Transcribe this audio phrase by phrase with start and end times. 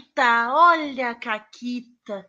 [0.00, 2.26] Caquita, olha a Caquita.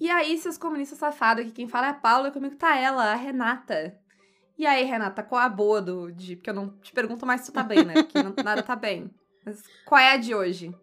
[0.00, 3.14] E aí, seus comunistas safados, que quem fala é a Paula, comigo tá ela, a
[3.14, 3.98] Renata.
[4.58, 6.36] E aí, Renata, qual a boa do de.
[6.36, 7.94] Porque eu não te pergunto mais se tu tá bem, né?
[7.94, 9.10] Porque não, nada tá bem.
[9.44, 10.74] Mas qual é a de hoje?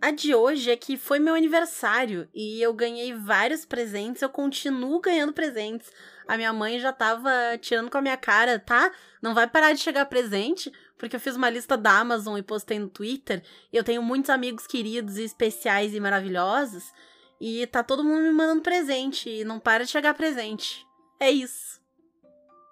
[0.00, 5.00] A de hoje é que foi meu aniversário e eu ganhei vários presentes, eu continuo
[5.00, 5.92] ganhando presentes.
[6.26, 7.30] A minha mãe já tava
[7.60, 8.90] tirando com a minha cara, tá?
[9.22, 12.78] Não vai parar de chegar presente, porque eu fiz uma lista da Amazon e postei
[12.78, 13.42] no Twitter.
[13.72, 16.92] E eu tenho muitos amigos queridos e especiais e maravilhosos.
[17.40, 20.86] E tá todo mundo me mandando presente e não para de chegar presente.
[21.18, 21.80] É isso.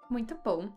[0.09, 0.69] Muito bom.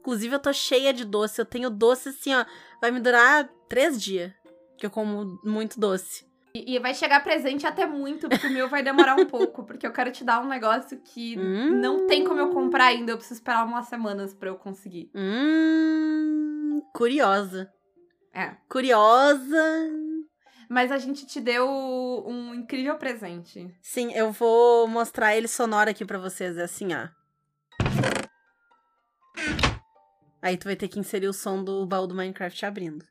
[0.00, 1.40] Inclusive, eu tô cheia de doce.
[1.40, 2.44] Eu tenho doce assim, ó.
[2.80, 4.32] Vai me durar três dias.
[4.78, 6.26] Que eu como muito doce.
[6.54, 9.62] E, e vai chegar presente até muito, porque o meu vai demorar um pouco.
[9.64, 11.80] Porque eu quero te dar um negócio que Hum.
[11.80, 13.12] não tem como eu comprar ainda.
[13.12, 15.10] Eu preciso esperar umas semanas pra eu conseguir.
[15.14, 16.59] Hum.
[16.94, 17.70] Curiosa.
[18.34, 18.56] É.
[18.68, 19.90] Curiosa.
[20.68, 21.68] Mas a gente te deu
[22.26, 23.74] um incrível presente.
[23.82, 26.56] Sim, eu vou mostrar ele sonoro aqui pra vocês.
[26.56, 27.08] É assim, ó.
[30.40, 33.04] Aí tu vai ter que inserir o som do baú do Minecraft abrindo.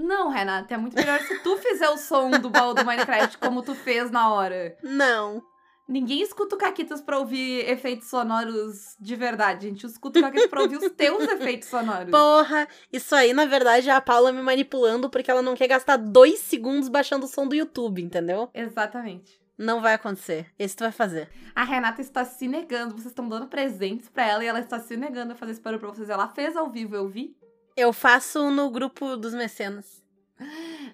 [0.00, 3.62] Não, Renata, é muito melhor se tu fizer o som do baú do Minecraft como
[3.62, 4.76] tu fez na hora.
[4.82, 5.42] Não.
[5.90, 9.66] Ninguém escuta o Caquitas pra ouvir efeitos sonoros de verdade.
[9.66, 12.12] A gente escuta o Caquitas pra ouvir os teus efeitos sonoros.
[12.12, 15.96] Porra, isso aí, na verdade, é a Paula me manipulando porque ela não quer gastar
[15.96, 18.48] dois segundos baixando o som do YouTube, entendeu?
[18.54, 19.40] Exatamente.
[19.58, 20.46] Não vai acontecer.
[20.56, 21.28] Esse tu vai fazer.
[21.56, 22.94] A Renata está se negando.
[22.94, 25.80] Vocês estão dando presentes pra ela e ela está se negando a fazer esse barulho
[25.80, 26.08] pra vocês.
[26.08, 27.36] Ela fez ao vivo, eu vi.
[27.76, 30.04] Eu faço no grupo dos mecenas.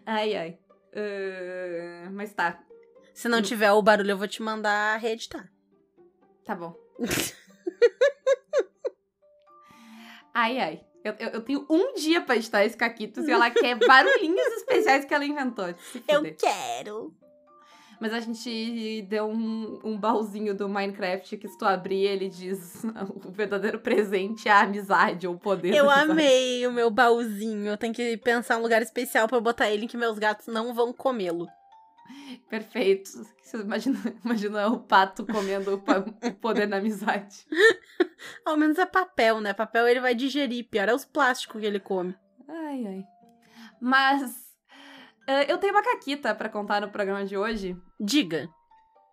[0.07, 0.59] Ai, ai.
[0.95, 2.59] Ah, mas tá,
[3.17, 5.51] Se não tiver o barulho, eu vou te mandar reeditar.
[6.45, 6.75] tá bom.
[10.35, 10.85] ai, ai.
[11.03, 15.07] Eu, eu, eu tenho um dia pra editar esse Caquitos e ela quer barulhinhos especiais
[15.07, 15.73] que ela inventou.
[15.73, 16.37] Fuder.
[16.37, 17.15] quero.
[17.99, 22.85] Mas a gente deu um, um baúzinho do Minecraft que se tu abrir, ele diz
[23.25, 27.69] o verdadeiro presente é a amizade ou o poder Eu amei o meu baúzinho.
[27.69, 30.49] Eu tenho que pensar um lugar especial pra eu botar ele em que meus gatos
[30.49, 31.49] não vão comê-lo.
[32.49, 33.11] Perfeito.
[33.55, 37.47] Imagina, imagina o pato comendo o, poder da amizade.
[38.45, 39.53] Ao menos é papel, né?
[39.53, 40.69] Papel ele vai digerir.
[40.69, 42.17] Pior é os plásticos que ele come.
[42.49, 43.05] Ai, ai.
[43.81, 44.47] Mas
[45.49, 48.49] eu tenho uma caquita pra contar no programa de hoje, Diga.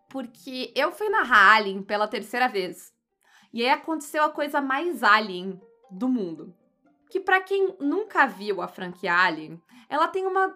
[0.09, 2.93] porque eu fui narrar Alien pela terceira vez.
[3.51, 5.59] E aí aconteceu a coisa mais Alien
[5.91, 6.55] do mundo.
[7.09, 10.55] Que pra quem nunca viu a franquia Alien, ela tem uma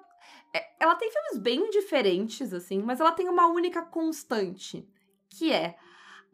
[0.79, 4.87] ela tem filmes bem diferentes assim, mas ela tem uma única constante,
[5.29, 5.75] que é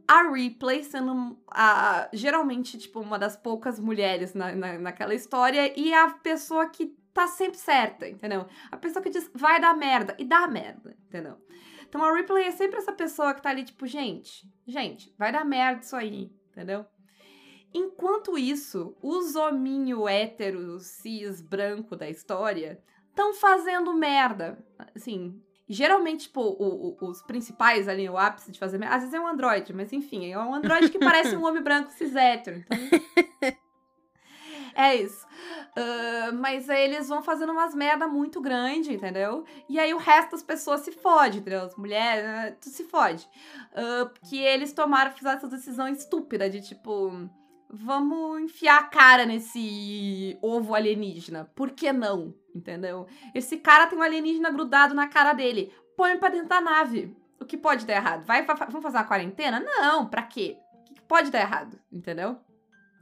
[0.08, 5.94] a Ripley sendo a, geralmente, tipo, uma das poucas mulheres na, na, naquela história e
[5.94, 8.46] a pessoa que tá sempre certa, entendeu?
[8.72, 11.38] A pessoa que diz, vai dar merda, e dá merda, entendeu?
[11.88, 15.46] Então a Ripley é sempre essa pessoa que tá ali, tipo, gente, gente, vai dar
[15.46, 16.86] merda isso aí, entendeu?
[17.74, 22.82] Enquanto isso, os hominho hétero, cis, branco da história
[23.14, 24.58] estão fazendo merda.
[24.96, 29.14] Assim, geralmente, tipo, o- o- os principais ali, o ápice de fazer merda, às vezes
[29.16, 32.58] é um androide, mas enfim, é um androide que parece um homem branco cis hétero.
[32.66, 32.78] Então...
[34.76, 35.26] é isso.
[35.76, 39.44] Ah, mas aí eles vão fazendo umas merda muito grande, entendeu?
[39.70, 41.62] E aí o resto das pessoas se fode, entendeu?
[41.62, 43.28] As mulheres, né, tudo se fode.
[43.76, 47.30] Ah, que eles tomaram, fizeram essa decisão estúpida de tipo.
[47.76, 51.50] Vamos enfiar a cara nesse ovo alienígena.
[51.56, 52.32] Por que não?
[52.54, 53.08] Entendeu?
[53.34, 55.74] Esse cara tem um alienígena grudado na cara dele.
[55.98, 57.16] Põe pra dentro da nave.
[57.40, 58.26] O que pode dar errado?
[58.26, 59.60] Vai, fa- vamos fazer uma quarentena?
[59.60, 60.58] Não, pra quê?
[60.90, 61.80] O que pode dar errado?
[61.92, 62.38] Entendeu?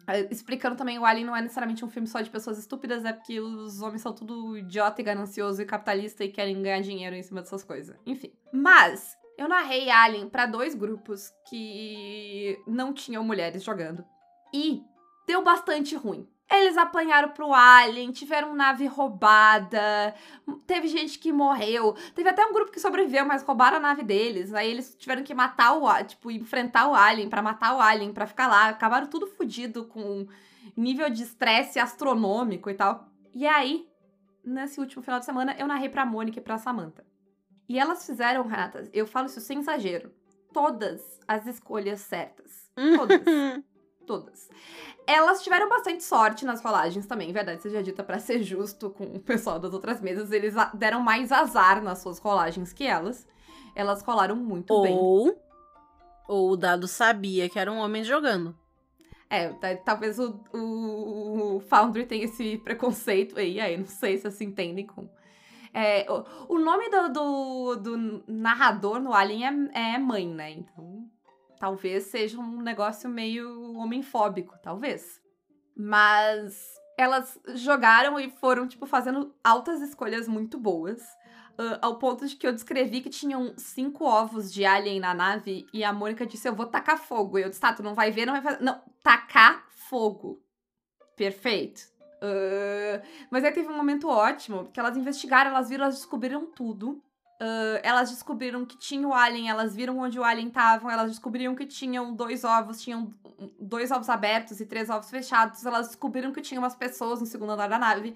[0.08, 3.14] Eh, Explicando também, o Alien não é necessariamente um filme só de pessoas estúpidas, é
[3.14, 7.22] porque os homens são tudo idiota e ganancioso e capitalista e querem ganhar dinheiro em
[7.22, 7.96] cima dessas coisas.
[8.06, 8.32] Enfim.
[8.52, 14.04] Mas, eu narrei Alien pra dois grupos que não tinham mulheres jogando.
[14.54, 14.82] E
[15.28, 16.28] deu bastante ruim.
[16.52, 20.14] Eles apanharam pro Alien, tiveram nave roubada,
[20.68, 21.96] teve gente que morreu.
[22.14, 24.54] Teve até um grupo que sobreviveu, mas roubaram a nave deles.
[24.54, 28.28] Aí eles tiveram que matar o, tipo, enfrentar o Alien pra matar o Alien, pra
[28.28, 28.68] ficar lá.
[28.68, 30.28] Acabaram tudo fudido com
[30.76, 33.08] nível de estresse astronômico e tal.
[33.34, 33.88] E aí,
[34.44, 37.06] nesse último final de semana, eu narrei pra Mônica e pra Samantha.
[37.70, 40.12] E elas fizeram, Renata, eu falo isso sem exagero,
[40.52, 42.70] todas as escolhas certas.
[42.98, 43.22] Todas
[44.12, 44.50] todas.
[45.08, 49.20] Elas tiveram bastante sorte nas rolagens também, verdade seja dita pra ser justo com o
[49.20, 53.26] pessoal das outras mesas, eles deram mais azar nas suas rolagens que elas.
[53.74, 54.94] Elas rolaram muito bem.
[54.94, 55.42] Ou,
[56.28, 58.54] ou o dado sabia que era um homem jogando.
[59.30, 64.24] É, tá- talvez o, o, o Foundry tenha esse preconceito aí, aí não sei se
[64.24, 65.08] vocês se entendem com.
[65.74, 70.52] É, o, o nome do, do, do narrador no Alien é, é mãe, né?
[70.52, 71.01] Então,
[71.62, 75.22] talvez seja um negócio meio homofóbico, talvez.
[75.78, 81.00] Mas elas jogaram e foram, tipo, fazendo altas escolhas muito boas.
[81.60, 85.68] ah, ao ponto de que eu descrevi que tinham cinco ovos de alien na nave
[85.72, 87.38] e a Mônica disse: Eu vou tacar fogo.
[87.38, 88.64] E eu disse: Tá, tu não vai ver, não vai fazer.
[88.64, 90.42] Não, tacar fogo.
[91.16, 91.84] Perfeito.
[92.24, 97.04] Ah, mas aí teve um momento ótimo, que elas investigaram, elas viram, elas descobriram tudo.
[97.44, 101.56] Ah, elas descobriram que tinha o alien, elas viram onde o alien tava, elas descobriram
[101.56, 103.12] que tinham dois ovos, tinham
[103.60, 107.54] dois ovos abertos e três ovos fechados, elas descobriram que tinha umas pessoas no segundo
[107.54, 108.16] andar da nave.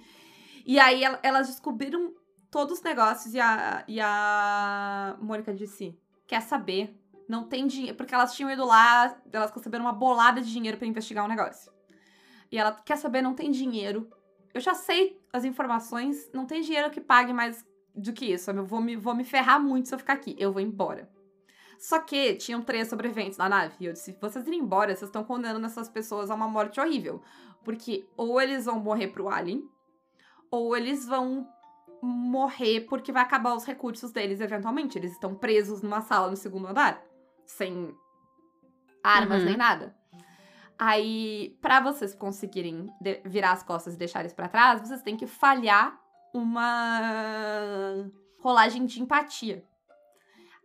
[0.63, 2.13] E aí el- elas descobriram
[2.51, 6.95] todos os negócios e a, e a Mônica disse: Quer saber?
[7.27, 7.97] Não tem dinheiro.
[7.97, 11.71] Porque elas tinham ido lá, elas receberam uma bolada de dinheiro pra investigar um negócio.
[12.51, 14.07] E ela quer saber, não tem dinheiro.
[14.53, 18.51] Eu já sei as informações, não tem dinheiro que pague mais do que isso.
[18.51, 20.35] Eu vou me, vou me ferrar muito se eu ficar aqui.
[20.37, 21.09] Eu vou embora.
[21.77, 23.75] Só que tinham três sobreviventes na nave.
[23.79, 27.21] E eu disse: vocês irem embora, vocês estão condenando essas pessoas a uma morte horrível.
[27.63, 29.63] Porque ou eles vão morrer pro Alien,
[30.51, 31.47] ou eles vão
[32.01, 34.97] morrer porque vai acabar os recursos deles eventualmente.
[34.97, 37.03] Eles estão presos numa sala no segundo andar,
[37.45, 37.93] sem
[39.03, 39.45] armas Uhum.
[39.45, 39.95] nem nada.
[40.77, 42.89] Aí, pra vocês conseguirem
[43.23, 45.97] virar as costas e deixar eles pra trás, vocês têm que falhar
[46.35, 48.09] uma
[48.39, 49.63] rolagem de empatia.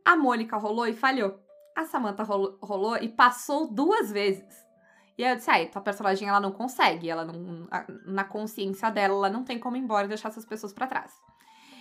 [0.05, 1.39] A Mônica rolou e falhou.
[1.77, 4.69] A Samantha rolou, rolou e passou duas vezes.
[5.17, 7.69] E aí eu disse, aí, tua personagem ela não consegue, ela não.
[8.07, 11.13] Na consciência dela, ela não tem como ir embora e deixar essas pessoas pra trás.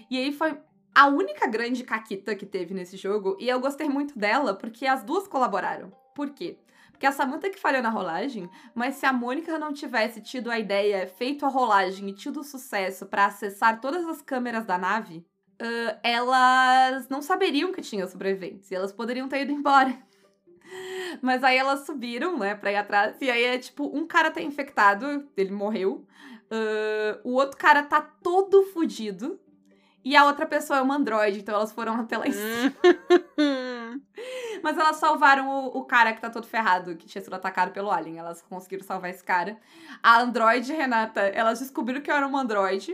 [0.10, 0.60] E aí foi
[0.94, 5.04] a única grande caquita que teve nesse jogo, e eu gostei muito dela porque as
[5.04, 5.92] duas colaboraram.
[6.14, 6.60] Por quê?
[7.00, 10.60] Porque a Samantha que falhou na rolagem, mas se a Mônica não tivesse tido a
[10.60, 15.26] ideia, feito a rolagem e tido o sucesso pra acessar todas as câmeras da nave,
[15.62, 19.98] ãh, elas não saberiam que tinha sobreviventes e elas poderiam ter ido embora.
[21.24, 23.16] Mas aí elas subiram, né, pra ir atrás.
[23.22, 26.06] E aí é tipo, um cara tá infectado, ele morreu.
[26.52, 29.40] ãh, o outro cara tá todo fudido.
[30.04, 32.74] E a outra pessoa é uma androide, então elas foram até lá em cima.
[34.64, 37.92] Mas elas salvaram o, o cara que tá todo ferrado, que tinha sido atacado pelo
[37.92, 38.18] Alien.
[38.18, 39.58] Elas conseguiram salvar esse cara.
[40.02, 42.94] A androide, Renata, elas descobriram que eu era uma androide.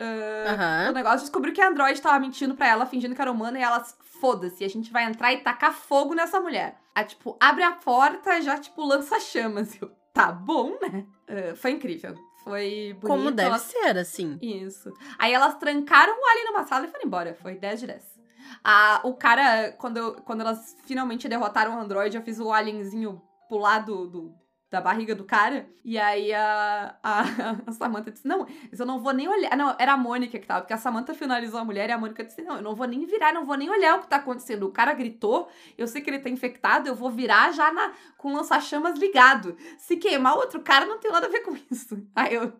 [0.00, 0.92] O Aham.
[0.92, 3.96] negócio descobriu que a androide tava mentindo pra ela, fingindo que era humana, e elas,
[4.20, 6.78] foda-se, a gente vai entrar e tacar fogo nessa mulher.
[6.94, 9.80] A, tipo, abre a porta já, tipo, lança chamas.
[9.80, 11.04] Eu, tá bom, né?
[11.28, 12.14] Ah, foi incrível.
[12.44, 13.06] Foi bonito.
[13.06, 14.38] Como deve elas ser, assim.
[14.40, 14.92] isso.
[15.18, 17.34] Aí elas trancaram o Alien numa sala e foram embora.
[17.34, 18.18] Foi 10 de 10.
[18.64, 23.20] Ah, o cara, quando, eu- quando elas finalmente derrotaram o Android, eu fiz o alienzinho
[23.48, 24.34] pular do, do-
[24.70, 25.68] da barriga do cara.
[25.84, 27.22] E aí a, a,
[27.66, 29.56] a Samantha disse: Não, eu não vou nem olhar.
[29.56, 32.24] Não, era a Mônica que tava, porque a Samantha finalizou a mulher e a Mônica
[32.24, 34.66] disse: Não, eu não vou nem virar, não vou nem olhar o que tá acontecendo.
[34.66, 38.32] O cara gritou, eu sei que ele tá infectado, eu vou virar já na, com
[38.34, 39.56] lança-chamas ligado.
[39.78, 42.06] Se queimar o outro cara, não tem nada a ver com isso.
[42.14, 42.52] Aí eu,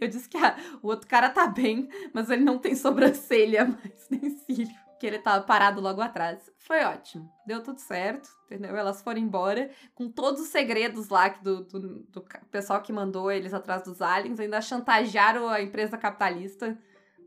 [0.00, 4.06] eu disse que ah, o outro cara tá bem, mas ele não tem sobrancelha, mas
[4.10, 4.85] nem cílio.
[4.98, 6.50] Que ele tava parado logo atrás.
[6.58, 7.30] Foi ótimo.
[7.46, 8.74] Deu tudo certo, entendeu?
[8.76, 13.52] Elas foram embora com todos os segredos lá do, do, do pessoal que mandou eles
[13.52, 14.40] atrás dos aliens.
[14.40, 16.78] Ainda chantagearam a empresa capitalista.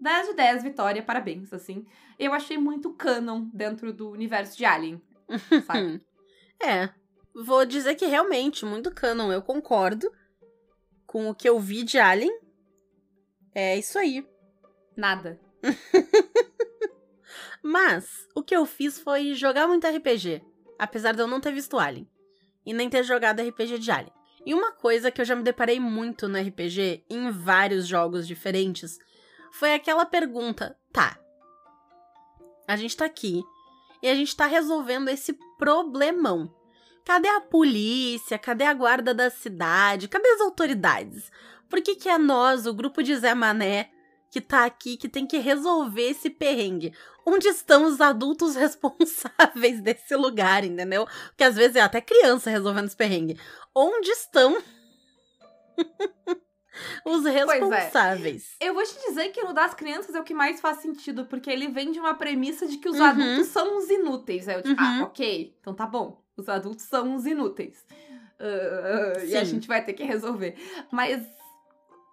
[0.02, 1.86] 10 de 10, Vitória, parabéns, assim.
[2.18, 5.02] Eu achei muito canon dentro do universo de Alien,
[5.66, 6.02] sabe?
[6.62, 6.90] É.
[7.34, 9.32] Vou dizer que realmente, muito canon.
[9.32, 10.12] Eu concordo
[11.08, 12.38] com o que eu vi de Alien.
[13.56, 14.28] É isso aí.
[14.98, 15.40] Nada.
[17.70, 20.42] Mas o que eu fiz foi jogar muito RPG,
[20.80, 22.10] apesar de eu não ter visto Alien
[22.66, 24.12] e nem ter jogado RPG de Alien.
[24.44, 28.98] E uma coisa que eu já me deparei muito no RPG, em vários jogos diferentes,
[29.52, 31.20] foi aquela pergunta: tá,
[32.68, 33.44] a gente tá aqui
[34.02, 36.52] e a gente tá resolvendo esse problemão.
[37.06, 38.40] Cadê a polícia?
[38.40, 40.08] Cadê a guarda da cidade?
[40.08, 41.32] Cadê as autoridades?
[41.70, 43.92] Por que, que é nós, o grupo de Zé Mané,
[44.32, 46.94] que tá aqui, que tem que resolver esse perrengue?
[47.26, 51.06] Onde estão os adultos responsáveis desse lugar, entendeu?
[51.30, 53.40] Porque às vezes é até criança resolvendo esse perrengue.
[53.76, 54.58] Onde estão
[57.06, 57.30] os é.
[57.32, 58.56] responsáveis?
[58.60, 61.50] Eu vou te dizer que no das crianças é o que mais faz sentido, porque
[61.50, 63.06] ele vem de uma premissa de que os Uhum.
[63.06, 64.48] adultos são uns inúteis.
[64.48, 65.02] Aí eu tipo, Uhum.
[65.02, 66.22] ah, ok, então tá bom.
[66.38, 67.84] Os adultos são uns inúteis.
[68.40, 70.56] Ah, e a gente vai ter que resolver.
[70.92, 71.22] Mas,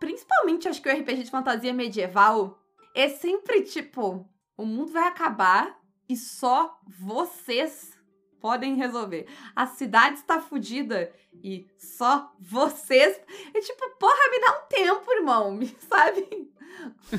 [0.07, 2.57] principalmente, acho que o RPG de fantasia medieval
[2.95, 4.25] é sempre tipo:
[4.57, 5.77] o mundo vai acabar
[6.09, 7.99] e só vocês
[8.41, 9.27] podem resolver.
[9.57, 13.21] A cidade está fodida e só vocês.
[13.53, 15.51] É tipo, porra, me dá um tempo, irmão.
[15.53, 16.53] Me, sabe?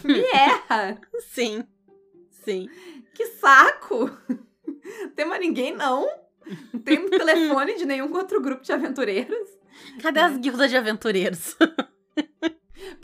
[0.06, 1.02] Me erra.
[1.20, 1.68] Sim.
[2.30, 2.70] Sim.
[3.14, 4.10] Que saco.
[4.30, 6.08] Não tem mais ninguém, não.
[6.72, 9.58] Não tem telefone de nenhum outro grupo de aventureiros.
[10.02, 11.58] Cadê as guildas de aventureiros?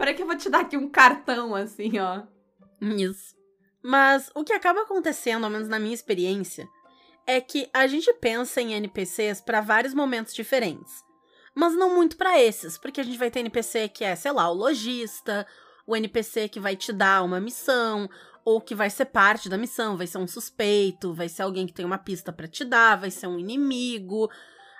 [0.04, 2.24] Peraí que eu vou te dar aqui um cartão, assim, ó.
[2.82, 3.34] Isso.
[3.82, 6.68] Mas o que acaba acontecendo, ao menos na minha experiência,
[7.26, 10.94] é que a gente pensa em NPCs para vários momentos diferentes.
[11.56, 14.50] Mas não muito para esses, porque a gente vai ter NPC que é, sei lá,
[14.50, 15.48] o lojista,
[15.88, 18.10] o NPC que vai te dar uma missão,
[18.44, 21.74] ou que vai ser parte da missão, vai ser um suspeito, vai ser alguém que
[21.74, 24.30] tem uma pista para te dar, vai ser um inimigo.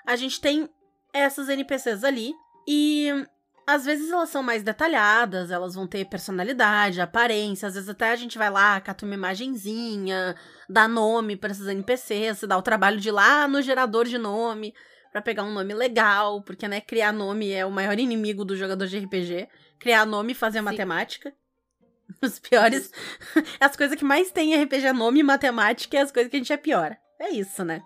[0.04, 0.68] A gente tem
[1.14, 2.34] essas NPCs ali
[2.68, 3.26] e
[3.66, 8.16] às vezes elas são mais detalhadas, elas vão ter personalidade, aparência, às vezes até a
[8.16, 10.36] gente vai lá, cata uma imagenzinha,
[10.68, 14.18] dá nome para esses NPCs, se dá o trabalho de ir lá no gerador de
[14.18, 14.74] nome
[15.10, 18.86] para pegar um nome legal, porque né, criar nome é o maior inimigo do jogador
[18.86, 20.64] de RPG, criar nome e fazer Sim.
[20.64, 21.32] matemática.
[22.20, 22.92] Os piores,
[23.58, 26.36] as coisas que mais tem em RPG é nome e matemática e as coisas que
[26.36, 26.96] a gente é pior.
[27.18, 27.82] É isso, né?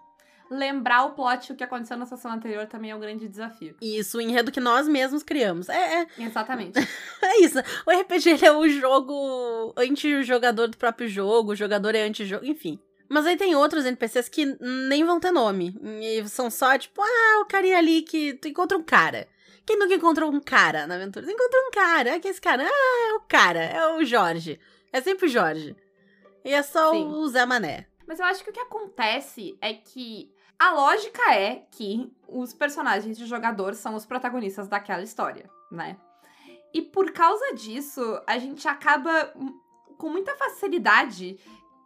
[0.50, 3.76] Lembrar o plot o que aconteceu na sessão anterior também é um grande desafio.
[3.80, 5.68] Isso, o enredo que nós mesmos criamos.
[5.68, 6.06] É, é.
[6.18, 6.78] Exatamente.
[7.22, 7.58] é isso.
[7.86, 12.78] O RPG é o jogo anti-jogador do próprio jogo, o jogador é anti-jogo, enfim.
[13.08, 15.74] Mas aí tem outros NPCs que nem vão ter nome.
[16.02, 19.26] E são só, tipo, ah, o carinha ali que tu encontra um cara.
[19.64, 21.24] Quem nunca encontrou um cara na aventura?
[21.26, 22.10] Tu encontra um cara.
[22.10, 22.64] É que esse cara?
[22.66, 23.60] Ah, é o cara.
[23.60, 24.60] É o Jorge.
[24.92, 25.74] É sempre o Jorge.
[26.44, 27.04] E é só Sim.
[27.06, 27.86] o Zé Mané.
[28.06, 33.16] Mas eu acho que o que acontece é que a lógica é que os personagens
[33.16, 35.96] de jogador são os protagonistas daquela história, né?
[36.74, 39.32] E por causa disso, a gente acaba
[39.96, 41.38] com muita facilidade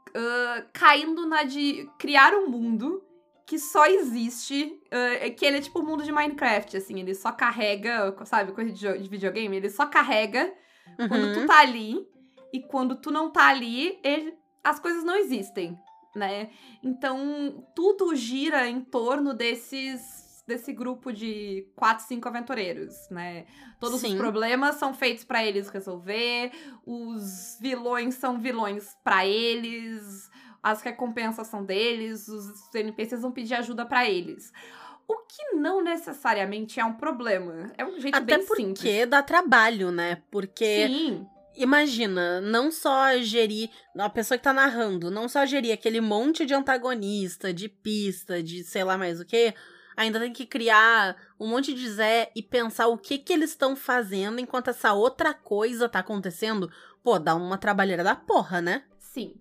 [0.08, 3.02] uh, caindo na de criar um mundo
[3.46, 7.30] que só existe, uh, que ele é tipo o mundo de Minecraft, assim, ele só
[7.30, 10.52] carrega, sabe, coisa de, de videogame, ele só carrega
[10.98, 11.08] uhum.
[11.08, 11.46] quando tu uhum.
[11.46, 12.06] tá ali,
[12.52, 15.78] e quando tu não tá ali, ele, as coisas não existem,
[16.14, 16.50] né?
[16.82, 23.46] Então, tudo gira em torno desses desse grupo de quatro, cinco aventureiros, né?
[23.78, 24.08] Todos Sim.
[24.08, 26.50] os problemas são feitos para eles resolver,
[26.84, 30.28] os vilões são vilões para eles,
[30.62, 34.52] as recompensas são deles, os NPCs vão pedir ajuda para eles.
[35.06, 37.72] O que não necessariamente é um problema.
[37.76, 38.58] É um jeito Até bem simples.
[38.60, 40.22] Até porque dá trabalho, né?
[40.30, 41.26] Porque Sim
[41.56, 46.54] imagina, não só gerir, a pessoa que tá narrando, não só gerir aquele monte de
[46.54, 49.54] antagonista, de pista, de sei lá mais o que,
[49.96, 53.76] ainda tem que criar um monte de Zé e pensar o que que eles estão
[53.76, 56.70] fazendo enquanto essa outra coisa tá acontecendo.
[57.02, 58.84] Pô, dá uma trabalheira da porra, né?
[58.98, 59.34] Sim.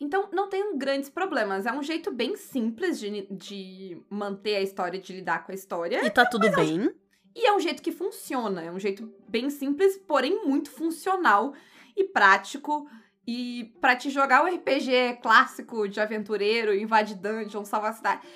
[0.00, 1.66] Então, não tem grandes problemas.
[1.66, 6.04] É um jeito bem simples de, de manter a história, de lidar com a história.
[6.04, 6.90] E tá tudo bem.
[7.34, 11.54] E é um jeito que funciona, é um jeito bem simples, porém muito funcional
[11.96, 12.88] e prático.
[13.26, 18.26] E para te jogar o RPG clássico de aventureiro, invade dungeon, salvar a cidade,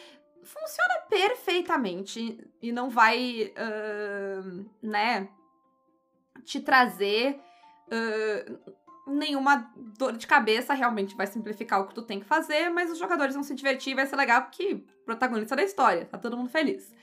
[0.43, 5.29] funciona perfeitamente e não vai, uh, né,
[6.45, 7.41] te trazer
[7.89, 10.75] uh, nenhuma dor de cabeça.
[10.75, 13.97] Realmente vai simplificar o que tu tem que fazer, mas os jogadores vão se divertir,
[13.97, 16.95] vai ser legal porque protagonista da história, tá todo mundo feliz.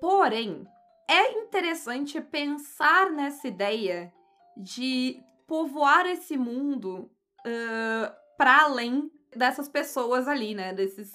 [0.00, 0.66] Porém,
[1.10, 4.12] é interessante pensar nessa ideia
[4.56, 10.72] de povoar esse mundo uh, para além dessas pessoas ali, né?
[10.72, 11.12] Desses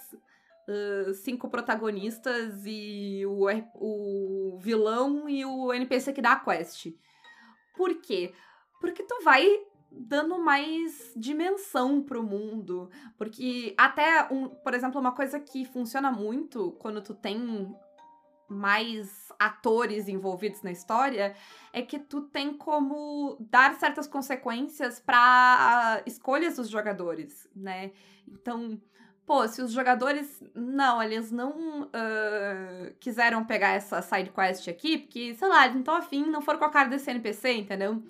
[0.68, 6.88] uh, cinco protagonistas e o, o vilão e o NPC que dá a quest.
[7.78, 8.34] Por quê?
[8.82, 9.48] Porque tu vai
[9.90, 12.90] dando mais dimensão pro mundo.
[13.18, 17.74] Porque até, um, por exemplo, uma coisa que funciona muito quando tu tem
[18.50, 21.36] mais atores envolvidos na história,
[21.74, 27.92] é que tu tem como dar certas consequências para escolhas dos jogadores, né?
[28.28, 28.80] Então,
[29.26, 35.34] pô, se os jogadores não, eles não uh, quiseram pegar essa side quest aqui, porque,
[35.36, 38.02] sei lá, eles não estão afim, não foram com a cara desse NPC, entendeu?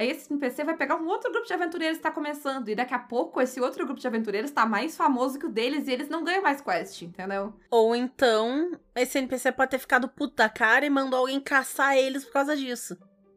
[0.00, 2.66] Aí esse NPC vai pegar um outro grupo de aventureiros que está começando.
[2.70, 5.86] E daqui a pouco esse outro grupo de aventureiros está mais famoso que o deles
[5.86, 7.52] e eles não ganham mais quest, entendeu?
[7.70, 12.32] Ou então, esse NPC pode ter ficado puta cara e mandou alguém caçar eles por
[12.32, 12.96] causa disso.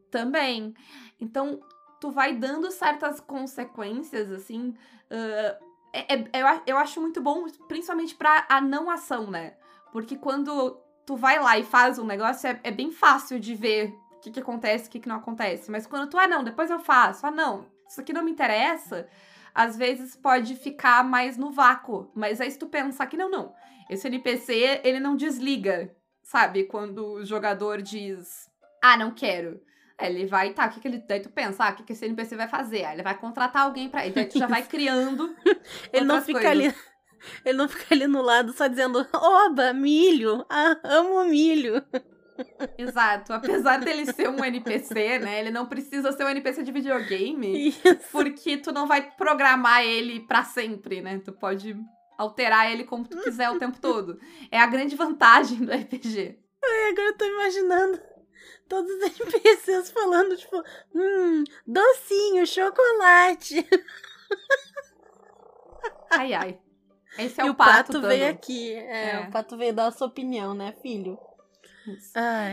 [0.09, 0.73] Também.
[1.19, 1.59] Então,
[1.99, 4.69] tu vai dando certas consequências, assim.
[5.11, 9.57] Uh, é, é, eu, eu acho muito bom, principalmente pra a não ação, né?
[9.91, 13.93] Porque quando tu vai lá e faz um negócio, é, é bem fácil de ver
[14.23, 15.69] que, que acontece, o que, que não acontece.
[15.69, 19.07] Mas quando tu, ah, não, depois eu faço, ah, não, isso aqui não me interessa,
[19.53, 22.09] às vezes pode ficar mais no vácuo.
[22.15, 23.53] Mas aí se tu pensar que não, não.
[23.89, 26.63] Esse NPC, ele não desliga, sabe?
[26.63, 28.49] Quando o jogador diz,
[28.81, 29.61] ah, não quero.
[30.01, 31.03] Ele vai, tá, o que, que ele.
[31.07, 32.85] Daí tu pensa, ah, o que, que esse NPC vai fazer?
[32.85, 34.15] Ah, ele vai contratar alguém pra ele.
[34.15, 35.35] Daí tu já vai criando.
[35.93, 36.51] ele não fica coisas.
[36.51, 36.75] ali.
[37.45, 41.83] Ele não fica ali no lado só dizendo, oba, milho, ah, amo milho.
[42.77, 43.33] Exato.
[43.33, 45.39] Apesar dele ser um NPC, né?
[45.39, 47.69] Ele não precisa ser um NPC de videogame.
[47.69, 48.11] Isso.
[48.11, 51.19] Porque tu não vai programar ele para sempre, né?
[51.23, 51.75] Tu pode
[52.17, 54.19] alterar ele como tu quiser o tempo todo.
[54.51, 56.39] É a grande vantagem do RPG.
[56.63, 58.01] Ai, agora eu tô imaginando
[58.67, 60.63] todos os NPCs falando, tipo,
[60.95, 63.67] hum, docinho, chocolate.
[66.09, 66.59] Ai, ai.
[67.17, 68.73] Esse é e o, o pato, pato veio aqui.
[68.73, 71.19] É, é, o pato veio dar a sua opinião, né, filho?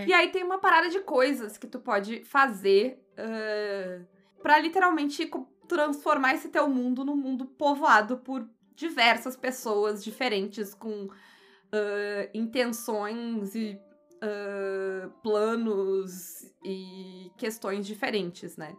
[0.07, 4.07] E aí tem uma parada de coisas que tu pode fazer uh,
[4.43, 5.31] para literalmente
[5.69, 13.79] transformar esse teu mundo num mundo povoado por diversas pessoas diferentes com uh, intenções e
[14.17, 18.75] uh, planos e questões diferentes, né?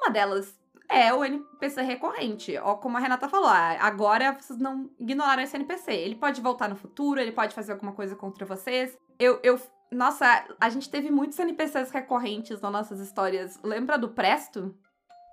[0.00, 2.56] Uma delas é o NPC recorrente.
[2.58, 5.92] Ó, como a Renata falou, ah, agora vocês não ignoraram esse NPC.
[5.92, 8.96] Ele pode voltar no futuro, ele pode fazer alguma coisa contra vocês.
[9.18, 9.58] Eu, eu
[9.92, 13.58] nossa, a gente teve muitos NPCs recorrentes nas nossas histórias.
[13.62, 14.74] Lembra do Presto?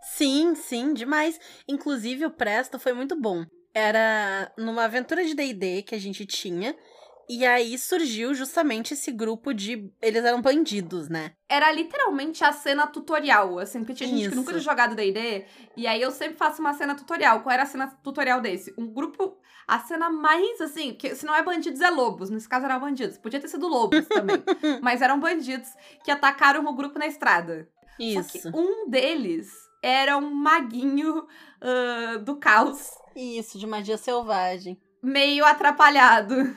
[0.01, 1.39] Sim, sim, demais.
[1.67, 3.45] Inclusive, o Presto foi muito bom.
[3.73, 6.75] Era numa aventura de DD que a gente tinha.
[7.29, 9.87] E aí surgiu justamente esse grupo de.
[10.01, 11.33] Eles eram bandidos, né?
[11.47, 14.29] Era literalmente a cena tutorial, assim, porque tinha gente Isso.
[14.31, 15.45] que nunca tinha jogado DD.
[15.77, 17.41] E aí eu sempre faço uma cena tutorial.
[17.41, 18.73] Qual era a cena tutorial desse?
[18.75, 19.37] Um grupo.
[19.67, 22.31] A cena mais, assim, que se não é bandidos, é lobos.
[22.31, 23.19] Nesse caso eram bandidos.
[23.19, 24.37] Podia ter sido lobos também.
[24.81, 25.69] mas eram bandidos
[26.03, 27.69] que atacaram o grupo na estrada.
[27.99, 28.49] Isso.
[28.55, 29.51] Um deles
[29.83, 32.89] era um maguinho uh, do caos.
[33.15, 34.81] Isso, de magia selvagem.
[35.03, 36.55] Meio atrapalhado.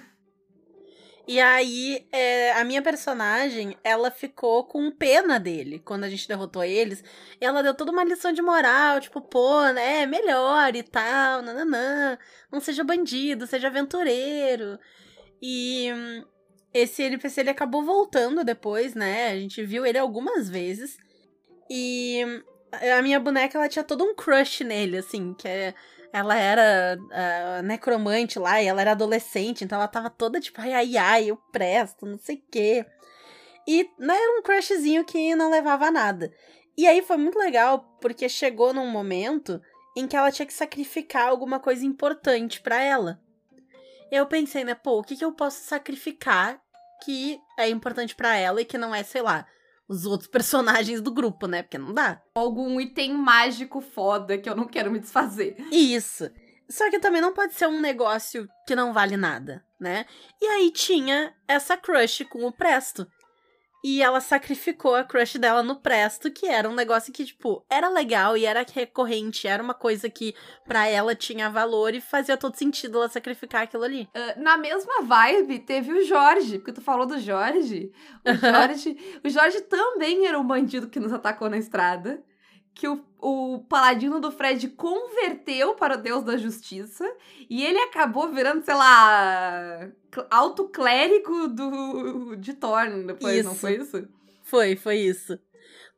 [1.26, 6.64] E aí, é, a minha personagem, ela ficou com pena dele quando a gente derrotou
[6.64, 7.02] eles.
[7.40, 12.18] E ela deu toda uma lição de moral, tipo, pô, né, melhor e tal, nananã.
[12.50, 14.78] Não seja bandido, seja aventureiro.
[15.40, 16.24] E hum,
[16.74, 19.30] esse NPC, ele acabou voltando depois, né?
[19.30, 20.98] A gente viu ele algumas vezes.
[21.70, 22.42] E hum,
[22.98, 25.74] a minha boneca, ela tinha todo um crush nele, assim, que é
[26.12, 30.72] ela era uh, necromante lá e ela era adolescente, então ela tava toda tipo, ai,
[30.72, 32.86] ai, ai, eu presto, não sei o quê.
[33.66, 36.32] E né, era um crushzinho que não levava a nada.
[36.76, 39.60] E aí foi muito legal, porque chegou num momento
[39.96, 43.20] em que ela tinha que sacrificar alguma coisa importante para ela.
[44.10, 46.60] Eu pensei, né, pô, o que, que eu posso sacrificar
[47.04, 49.46] que é importante para ela e que não é, sei lá,
[49.92, 51.62] os outros personagens do grupo, né?
[51.62, 52.20] Porque não dá.
[52.34, 55.56] Algum item mágico foda que eu não quero me desfazer.
[55.70, 56.30] Isso.
[56.68, 60.06] Só que também não pode ser um negócio que não vale nada, né?
[60.40, 63.06] E aí tinha essa crush com o Presto.
[63.84, 67.88] E ela sacrificou a crush dela no Presto, que era um negócio que, tipo, era
[67.88, 72.56] legal e era recorrente, era uma coisa que para ela tinha valor e fazia todo
[72.56, 74.08] sentido ela sacrificar aquilo ali.
[74.14, 77.92] Uh, na mesma vibe, teve o Jorge, porque tu falou do Jorge.
[78.24, 82.22] O Jorge, o Jorge também era um bandido que nos atacou na estrada
[82.74, 87.04] que o, o paladino do Fred converteu para o deus da justiça
[87.48, 89.88] e ele acabou virando, sei lá,
[90.30, 93.48] alto clérigo do, de Thorn depois, isso.
[93.48, 94.08] não foi isso?
[94.42, 95.38] Foi, foi isso.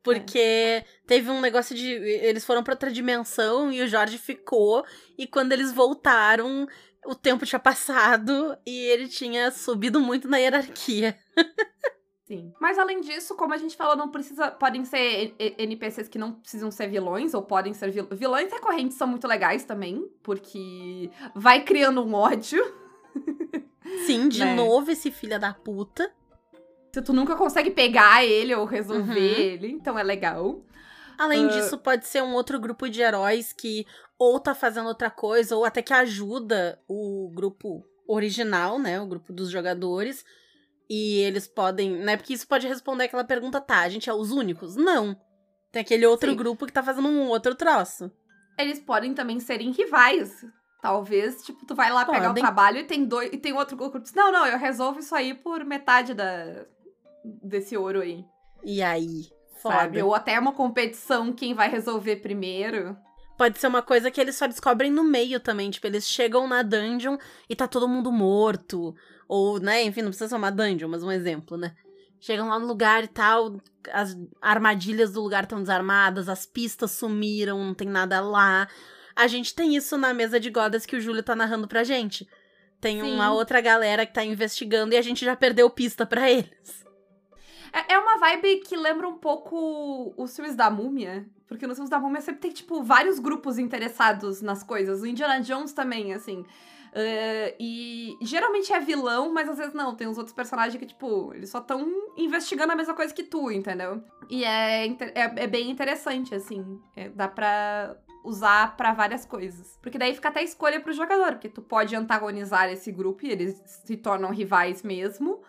[0.03, 0.85] Porque é.
[1.07, 1.87] teve um negócio de.
[1.87, 4.85] Eles foram para outra dimensão e o Jorge ficou.
[5.17, 6.69] E quando eles voltaram,
[7.07, 11.19] o tempo tinha passado e ele tinha subido muito na hierarquia.
[12.27, 12.53] Sim.
[12.59, 14.51] Mas além disso, como a gente falou, não precisa.
[14.51, 18.09] Podem ser NPCs que não precisam ser vilões, ou podem ser vil...
[18.11, 22.65] vilões recorrentes são muito legais também, porque vai criando um ódio.
[24.07, 24.55] Sim, de né?
[24.55, 26.11] novo esse filho da puta.
[26.95, 29.17] Se tu nunca consegue pegar ele ou resolver uhum.
[29.17, 30.65] ele, então é legal.
[31.19, 31.49] Além uh...
[31.51, 33.87] disso, pode ser um outro grupo de heróis que
[34.19, 38.99] ou tá fazendo outra coisa, ou até que ajuda o grupo original, né?
[38.99, 40.25] O grupo dos jogadores
[40.89, 42.17] e eles podem, né?
[42.17, 44.77] Porque isso pode responder aquela pergunta, tá, a gente é os únicos?
[44.77, 45.17] Não.
[45.73, 46.37] Tem aquele outro Sim.
[46.37, 48.11] grupo que tá fazendo um outro troço.
[48.59, 50.45] Eles podem também serem rivais.
[50.81, 52.21] Talvez, tipo, tu vai lá podem.
[52.21, 54.59] pegar o trabalho e tem dois e tem outro grupo que diz: "Não, não, eu
[54.59, 56.65] resolvo isso aí por metade da
[57.43, 58.25] desse ouro aí".
[58.63, 59.29] E aí?
[59.63, 59.77] Foda.
[59.77, 60.03] Sabe?
[60.03, 62.97] Ou até uma competição quem vai resolver primeiro.
[63.37, 65.71] Pode ser uma coisa que eles só descobrem no meio também.
[65.71, 67.17] Tipo, eles chegam na dungeon
[67.49, 68.95] e tá todo mundo morto.
[69.29, 71.75] Ou, né, enfim, não precisa ser uma dungeon, mas um exemplo, né?
[72.21, 73.61] Chegam lá no lugar e tal,
[73.93, 78.69] as armadilhas do lugar estão desarmadas, as pistas sumiram, não tem nada lá.
[79.15, 82.27] A gente tem isso na mesa de godas que o Júlio tá narrando pra gente.
[82.81, 83.15] Tem Sim.
[83.15, 86.84] uma outra galera que tá investigando e a gente já perdeu pista pra eles.
[87.75, 91.27] É, é uma vibe que lembra um pouco os filmes da Múmia.
[91.49, 95.03] Porque nos filmes da Múmia sempre tem, tipo, vários grupos interessados nas coisas.
[95.03, 96.41] O Indiana Jones também, assim.
[96.41, 99.97] Uh, e geralmente é vilão, mas às vezes não.
[99.97, 101.85] Tem uns outros personagens que, tipo, eles só estão
[102.17, 104.03] investigando a mesma coisa que tu, entendeu?
[104.31, 106.81] E é, é, é bem interessante, assim.
[106.95, 109.79] É, dá pra usar pra várias coisas.
[109.83, 111.33] Porque daí fica até escolha pro jogador.
[111.33, 115.43] Porque tu pode antagonizar esse grupo e eles se tornam rivais mesmo.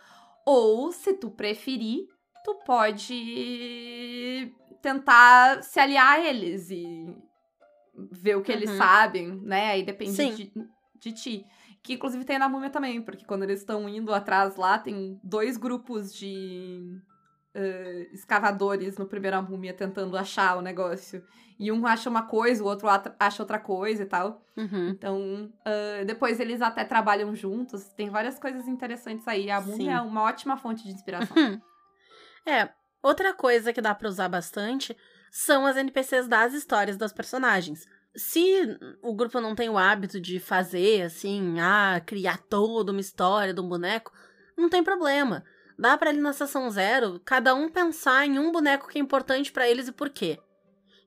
[0.44, 2.08] Ou, se tu preferir,
[2.46, 7.18] tu pode tentar se aliar a eles e
[8.12, 8.78] ver o que eles Uhum.
[8.78, 9.72] sabem, né?
[9.72, 10.36] Aí depende Sim.
[10.36, 10.52] de,
[11.00, 11.46] de ti.
[11.82, 15.58] Que inclusive tem na múmia também, porque quando eles estão indo atrás lá, tem dois
[15.58, 17.00] grupos de
[17.54, 21.24] eh, escavadores no primeiro múmia tentando achar o negócio.
[21.58, 22.88] E um acha uma coisa, o outro
[23.20, 24.42] acha outra coisa e tal.
[24.58, 24.90] Uhum.
[24.90, 27.86] Então, ah, depois eles até trabalham juntos.
[27.96, 29.50] Tem várias coisas interessantes aí.
[29.50, 29.72] A Sim.
[29.72, 31.36] múmia é uma ótima fonte de inspiração.
[32.46, 32.70] É,
[33.02, 34.96] outra coisa que dá pra usar bastante
[35.32, 37.88] são as NPCs das histórias das personagens.
[38.16, 43.54] Se o grupo não tem o hábito de fazer assim, ah, criar toda uma história
[43.54, 44.14] de um boneco,
[44.58, 45.44] não tem problema.
[45.78, 49.52] Dá pra ali na sessão zero, cada um pensar em um boneco que é importante
[49.52, 50.40] pra eles e por quê.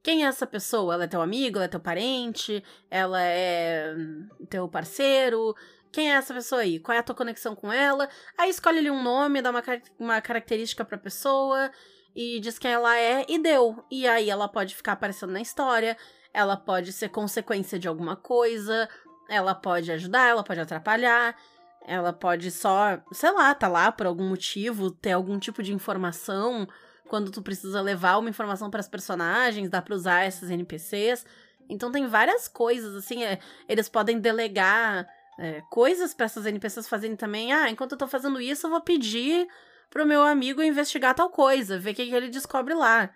[0.02, 0.94] Quem é essa pessoa?
[0.94, 1.58] Ela é teu amigo?
[1.58, 2.62] Ela é teu parente?
[2.90, 5.54] Ela é hum, teu parceiro?
[5.98, 6.78] Quem é essa pessoa aí?
[6.78, 8.08] Qual é a tua conexão com ela?
[8.38, 9.64] Aí escolhe ali um nome, dá uma,
[9.98, 11.72] uma característica pra pessoa
[12.14, 13.84] e diz quem ela é e deu.
[13.90, 15.96] E aí ela pode ficar aparecendo na história,
[16.32, 18.88] ela pode ser consequência de alguma coisa,
[19.28, 21.36] ela pode ajudar, ela pode atrapalhar,
[21.84, 26.68] ela pode só, sei lá, tá lá por algum motivo, ter algum tipo de informação
[27.08, 31.26] quando tu precisa levar uma informação para as personagens, dá pra usar essas NPCs.
[31.68, 35.08] Então tem várias coisas assim, é, eles podem delegar
[35.38, 37.52] é, coisas para essas NPCs fazerem também.
[37.52, 39.46] Ah, enquanto eu tô fazendo isso, eu vou pedir
[39.88, 43.10] pro meu amigo investigar tal coisa, ver o que, que ele descobre lá.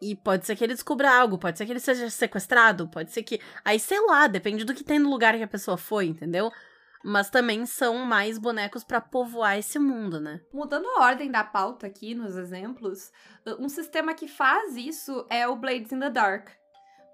[0.00, 3.22] E pode ser que ele descubra algo, pode ser que ele seja sequestrado, pode ser
[3.22, 3.40] que.
[3.64, 6.52] Aí, sei lá, depende do que tem no lugar que a pessoa foi, entendeu?
[7.02, 10.40] Mas também são mais bonecos pra povoar esse mundo, né?
[10.52, 13.10] Mudando a ordem da pauta aqui nos exemplos,
[13.58, 16.48] um sistema que faz isso é o Blades in the Dark.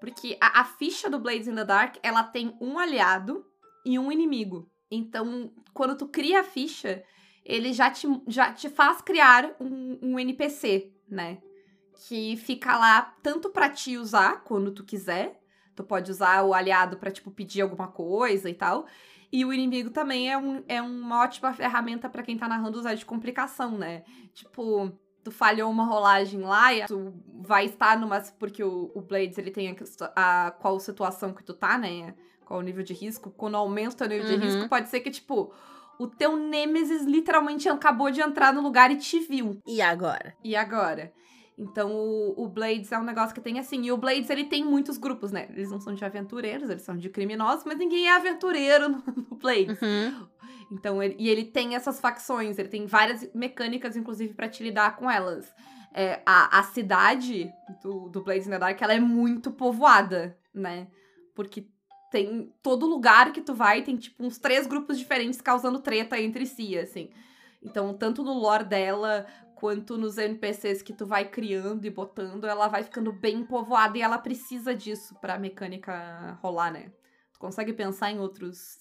[0.01, 3.45] Porque a, a ficha do Blades in the Dark, ela tem um aliado
[3.85, 4.69] e um inimigo.
[4.89, 7.03] Então, quando tu cria a ficha,
[7.43, 11.39] ele já te, já te faz criar um, um NPC, né?
[12.07, 15.39] Que fica lá tanto pra te usar quando tu quiser.
[15.75, 18.85] Tu pode usar o aliado pra, tipo, pedir alguma coisa e tal.
[19.31, 22.93] E o inimigo também é, um, é uma ótima ferramenta pra quem tá narrando usar
[22.93, 24.03] de complicação, né?
[24.31, 24.91] Tipo,
[25.23, 28.21] tu falhou uma rolagem lá e tu vai estar numa.
[28.37, 29.75] Porque o, o Blades ele tem
[30.15, 32.13] a, a qual situação que tu tá, né?
[32.45, 33.31] Qual o nível de risco.
[33.31, 34.39] Quando aumenta o teu nível Uhum.
[34.39, 35.51] de risco, pode ser que, tipo,
[35.99, 39.59] o teu Nemesis literalmente acabou de entrar no lugar e te viu.
[39.65, 40.35] E agora?
[40.43, 41.13] E agora?
[41.57, 43.83] Então, o, o Blades é um negócio que tem assim.
[43.85, 45.47] E o Blades, ele tem muitos grupos, né?
[45.51, 49.35] Eles não são de aventureiros, eles são de criminosos, mas ninguém é aventureiro no, no
[49.37, 49.79] Blades.
[49.81, 50.27] Uhum.
[50.71, 54.95] Então, ele, e ele tem essas facções, ele tem várias mecânicas, inclusive, pra te lidar
[54.95, 55.53] com elas.
[55.93, 57.51] É, a, a cidade
[57.83, 60.87] do, do Blades in the Dark, ela é muito povoada, né?
[61.35, 61.67] Porque
[62.13, 66.45] tem todo lugar que tu vai, tem tipo uns três grupos diferentes causando treta entre
[66.45, 67.09] si, assim.
[67.59, 72.67] Então, tanto no lore dela, quanto nos NPCs que tu vai criando e botando, ela
[72.67, 76.91] vai ficando bem povoada e ela precisa disso pra mecânica rolar, né?
[77.33, 78.77] Tu consegue pensar em outros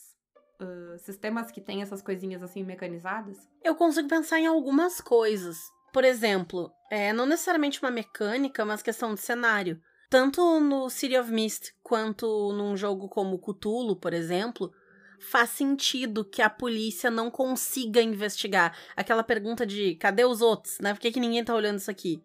[0.60, 3.48] ah, sistemas que tem essas coisinhas assim mecanizadas?
[3.64, 5.56] Eu consigo pensar em algumas coisas.
[5.90, 9.80] Por exemplo, é, não necessariamente uma mecânica, mas questão de cenário.
[10.12, 14.70] Tanto no City of Mist quanto num jogo como Cthulhu, por exemplo,
[15.18, 18.76] faz sentido que a polícia não consiga investigar.
[18.94, 20.92] Aquela pergunta de cadê os outros, né?
[20.92, 22.22] Por que, que ninguém tá olhando isso aqui?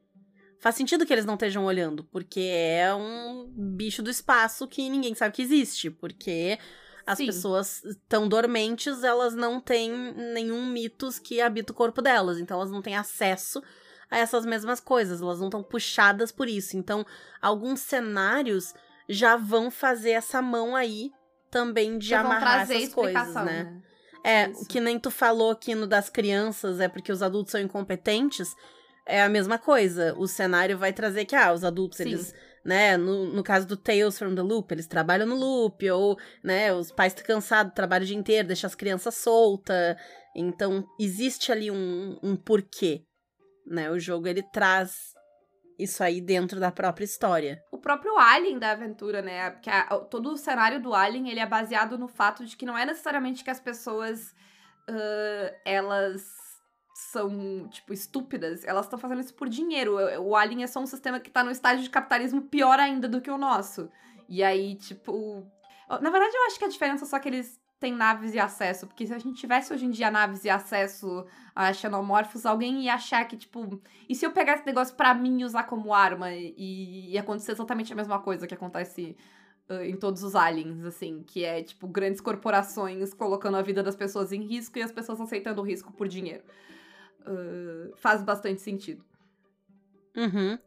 [0.59, 5.15] Faz sentido que eles não estejam olhando, porque é um bicho do espaço que ninguém
[5.15, 6.59] sabe que existe, porque
[7.05, 7.27] as Sim.
[7.27, 9.89] pessoas tão dormentes, elas não têm
[10.33, 13.63] nenhum mitos que habita o corpo delas, então elas não têm acesso
[14.09, 16.77] a essas mesmas coisas, elas não estão puxadas por isso.
[16.77, 17.05] Então,
[17.41, 18.73] alguns cenários
[19.09, 21.11] já vão fazer essa mão aí
[21.49, 23.43] também de Já amarrar essas coisas, né?
[23.43, 23.81] né?
[24.23, 24.63] É, Isso.
[24.63, 28.53] o que nem tu falou aqui no das crianças é porque os adultos são incompetentes.
[29.05, 30.13] É a mesma coisa.
[30.17, 32.09] O cenário vai trazer que, ah, os adultos, Sim.
[32.09, 36.17] eles, né, no, no caso do Tales from the Loop, eles trabalham no loop, ou,
[36.43, 39.95] né, os pais estão cansados, trabalham o dia inteiro, deixam as crianças soltas.
[40.35, 43.05] Então, existe ali um, um porquê,
[43.67, 43.89] né?
[43.91, 45.13] O jogo, ele traz
[45.77, 47.61] isso aí dentro da própria história.
[47.71, 49.51] O próprio Alien da aventura, né?
[49.51, 52.77] Porque a- todo o cenário do Alien, ele é baseado no fato de que não
[52.77, 54.33] é necessariamente que as pessoas,
[54.89, 56.25] ah, elas
[57.11, 58.63] são, tipo, estúpidas.
[58.63, 59.97] Elas estão fazendo isso por dinheiro.
[60.19, 63.21] O Alien é só um sistema que tá no estágio de capitalismo pior ainda do
[63.21, 63.87] que o nosso.
[64.27, 65.45] E aí, tipo...
[65.89, 68.87] Na verdade, eu acho que a diferença é só que eles têm naves e acesso.
[68.87, 72.93] Porque se a gente tivesse hoje em dia naves e acesso a xenomorfos, alguém ia
[72.93, 73.81] achar que, tipo...
[74.07, 77.51] E se eu pegar esse negócio pra mim e usar como arma e, e acontecer
[77.51, 79.15] exatamente a mesma coisa que acontece
[79.69, 83.95] uh, em todos os aliens, assim, que é, tipo, grandes corporações colocando a vida das
[83.95, 86.43] pessoas em risco e as pessoas aceitando o risco por dinheiro.
[87.21, 89.03] Uh, faz bastante sentido.
[90.15, 90.57] Uhum.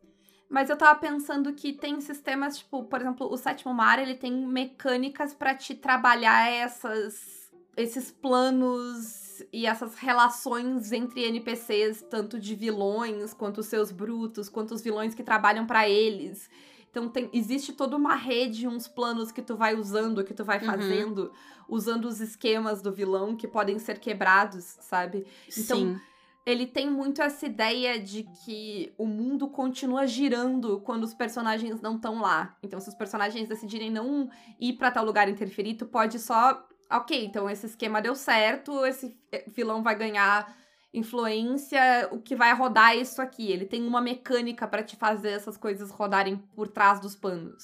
[0.51, 4.33] Mas eu tava pensando que tem sistemas, tipo, por exemplo, o Sétimo Mar, ele tem
[4.47, 7.39] mecânicas pra te trabalhar essas
[7.77, 14.75] esses planos e essas relações entre NPCs, tanto de vilões, quanto os seus brutos, quanto
[14.75, 16.51] os vilões que trabalham pra eles.
[16.91, 20.59] Então tem, existe toda uma rede, uns planos que tu vai usando, que tu vai
[20.61, 20.67] Uhum.
[20.67, 21.33] fazendo,
[21.69, 25.25] usando os esquemas do vilão que podem ser quebrados, sabe?
[25.57, 26.01] Então, Sim.
[26.47, 31.97] Ele tem muito essa ideia de que o mundo continua girando quando os personagens não
[31.97, 32.57] estão lá.
[32.63, 36.67] Então, se os personagens decidirem não ir pra tal lugar interferir, tu pode só.
[36.91, 39.17] Ok, então esse esquema deu certo, esse
[39.55, 40.57] vilão vai ganhar
[40.93, 43.51] influência, o que vai rodar é isso aqui.
[43.51, 47.63] Ele tem uma mecânica pra te fazer essas coisas rodarem por trás dos panos,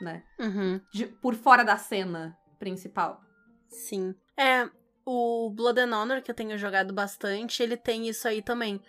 [0.00, 0.22] né?
[0.38, 0.80] Uhum.
[0.92, 3.20] De- por fora da cena principal.
[3.68, 4.14] Sim.
[4.36, 4.68] É,
[5.04, 8.80] o Blood and Honor, que eu tenho jogado bastante, ele tem isso aí também.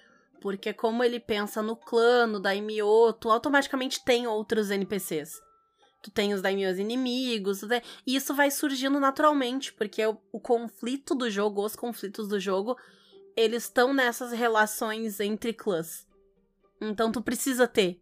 [0.41, 5.39] Porque como ele pensa no clã, no daimyo, tu automaticamente tem outros NPCs.
[6.01, 11.13] Tu tem os daimyos inimigos, tem- e isso vai surgindo naturalmente, porque o, o conflito
[11.13, 12.75] do jogo, os conflitos do jogo,
[13.37, 16.07] eles estão nessas relações entre clãs.
[16.81, 18.01] Então tu precisa ter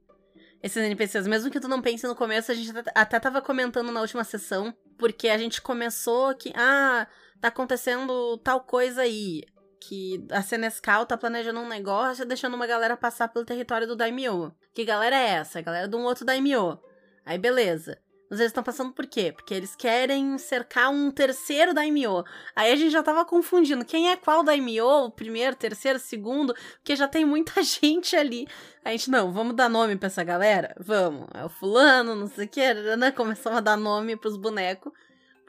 [0.64, 1.28] esses NPCs.
[1.28, 4.24] Mesmo que tu não pense no começo, a gente até- até tava comentando na última
[4.24, 7.06] sessão, porque a gente começou que, ah,
[7.42, 9.44] tá acontecendo tal coisa aí.
[9.82, 14.54] Que a Senescal tá planejando um negócio deixando uma galera passar pelo território do Daimyo.
[14.74, 15.60] Que galera é essa?
[15.60, 16.78] A galera de um outro Daimyo.
[17.26, 17.98] Aí beleza.
[18.30, 19.32] Mas eles estão passando por quê?
[19.32, 22.24] Porque eles querem cercar um terceiro Daimyo.
[22.56, 26.96] Aí a gente já tava confundindo quem é qual Daimyo, o primeiro, terceiro, segundo, porque
[26.96, 28.48] já tem muita gente ali.
[28.86, 30.76] A gente, não, vamos dar nome pra essa galera?
[30.80, 31.28] Vamos.
[31.34, 33.12] É o fulano, não sei o que, né?
[33.12, 34.94] Começamos a dar nome pros bonecos,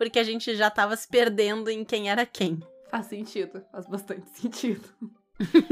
[0.01, 2.59] porque a gente já tava se perdendo em quem era quem.
[2.91, 4.83] Faz sentido, faz bastante sentido.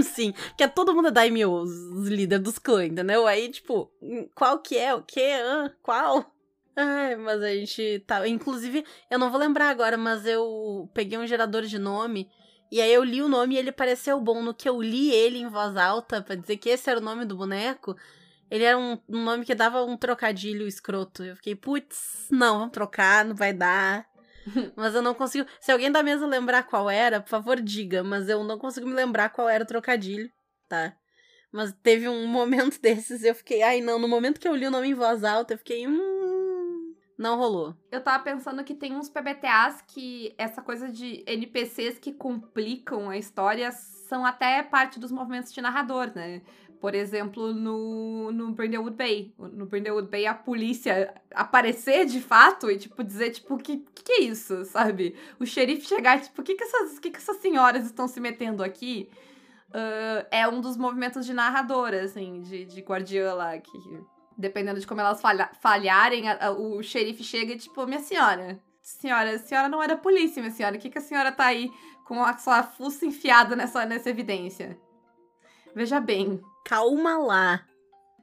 [0.01, 3.27] Sim, porque todo mundo é Daimyo, os, líderes dos clãs, entendeu?
[3.27, 4.95] Aí, tipo, hum, qual que é?
[4.95, 5.21] O que?
[5.21, 6.33] Ah, qual?
[6.77, 8.29] Ai, mas a gente tá.
[8.29, 12.31] Inclusive, eu não vou lembrar agora, mas eu peguei um gerador de nome.
[12.71, 14.43] E aí eu li o nome e ele pareceu bom.
[14.43, 17.25] No que eu li ele em voz alta pra dizer que esse era o nome
[17.25, 17.97] do boneco,
[18.51, 21.25] ele era um, um nome que dava um trocadilho escroto.
[21.25, 24.08] Eu fiquei, putz, não, vamos trocar, não vai dar.
[24.77, 25.49] Mas eu não consigo.
[25.61, 28.03] Se alguém da mesa lembrar qual era, por favor, diga.
[28.03, 30.31] Mas eu não consigo me lembrar qual era o trocadilho,
[30.69, 30.95] tá?
[31.53, 34.71] Mas teve um momento desses eu fiquei, ai não, no momento que eu li o
[34.71, 36.19] nome em voz alta, eu fiquei, hum.
[37.19, 37.75] Não rolou.
[37.91, 43.19] Eu tava pensando que tem uns PBTAs que essa coisa de NPCs que complicam a
[43.19, 46.41] história são até parte dos movimentos de narrador, né?
[46.81, 49.35] Por exemplo, no, no Brindlewood Bay.
[49.39, 54.13] No Brindlewood Bay, a polícia aparecer de fato e, tipo, dizer, tipo, o que, que,
[54.13, 55.17] é isso, sabe?
[55.41, 58.63] O xerife chegar, tipo, o que, que, essas, que, que essas senhoras estão se metendo
[58.63, 59.11] aqui?
[59.73, 63.79] Ah, é um dos movimentos de narradora, assim, de, de guardiã lá, que
[64.37, 68.59] dependendo de como elas falha- falharem, a- a- o xerife chega e, tipo, minha senhora,
[68.81, 71.47] senhora, a senhora não é da polícia, minha senhora, o que, que a senhora tá
[71.47, 71.71] aí
[72.05, 74.79] com a sua fuça enfiada nessa, nessa evidência?
[75.75, 77.65] Veja bem, Calma lá.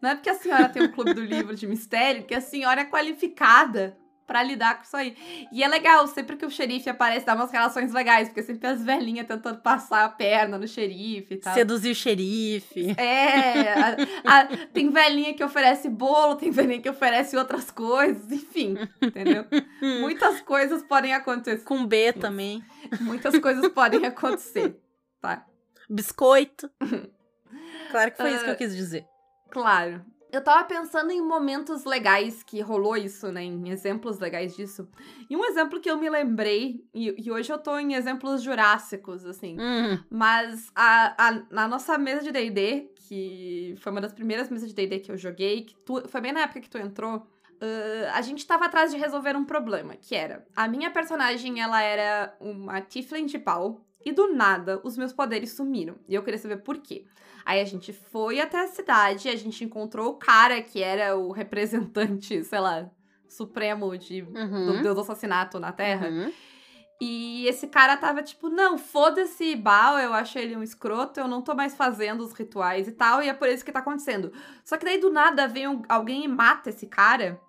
[0.01, 2.81] não é porque a senhora tem um clube do livro de mistério que a senhora
[2.81, 5.15] é qualificada pra lidar com isso aí.
[5.51, 8.83] E é legal, sempre que o xerife aparece, dá umas relações legais, porque sempre as
[8.83, 11.53] velhinhas tentando passar a perna no xerife e tal.
[11.53, 12.95] Seduzir o xerife.
[12.99, 18.75] É, a- a- tem velhinha que oferece bolo, tem velhinha que oferece outras coisas, enfim,
[18.99, 19.45] entendeu?
[20.01, 21.63] Muitas coisas podem acontecer.
[21.63, 22.63] Com B também.
[23.01, 24.75] Muitas coisas podem acontecer,
[25.21, 25.45] tá?
[25.87, 26.67] Biscoito.
[27.95, 28.53] Claro que foi isso que Ah.
[28.53, 29.05] eu quis dizer.
[29.49, 30.03] Claro.
[30.31, 33.41] Eu tava pensando em momentos legais que rolou isso, né?
[33.43, 34.85] Em exemplos legais disso.
[35.29, 39.25] E um exemplo que eu me lembrei, e, e hoje eu tô em exemplos jurássicos,
[39.25, 39.55] assim.
[39.57, 44.67] Hum, Mas a, a, na nossa mesa de D&D, que foi uma das primeiras mesas
[44.67, 47.25] de D&D que eu joguei, que tu, foi bem na época que tu entrou,
[47.61, 50.45] Uh, a gente tava atrás de resolver um problema, que era...
[50.55, 53.81] A minha personagem, ela era uma Tiflin de pau.
[54.05, 55.95] E do nada, os meus poderes sumiram.
[56.07, 57.05] E eu queria saber por quê.
[57.43, 61.31] Aí a gente foi até a cidade, a gente encontrou o cara que era o
[61.31, 62.89] representante, sei lá,
[63.27, 64.65] supremo de, Uhum.
[64.67, 66.07] do deus do assassinato na Terra.
[66.09, 66.31] Uhum.
[67.01, 71.41] E esse cara tava tipo, não, foda-se Baal, eu acho ele um escroto, eu não
[71.41, 74.31] tô mais fazendo os rituais e tal, e é por isso que tá acontecendo.
[74.63, 77.39] Só que daí do nada vem um- alguém e mata esse cara,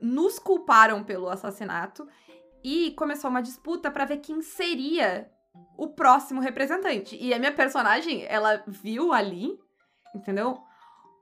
[0.00, 2.06] nos culparam pelo assassinato,
[2.62, 5.30] e começou uma disputa pra ver quem seria
[5.78, 7.16] o próximo representante.
[7.16, 9.56] E a minha personagem, ela viu ali,
[10.14, 10.58] entendeu?